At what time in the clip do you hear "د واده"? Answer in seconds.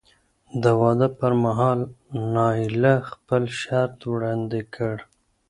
0.63-1.07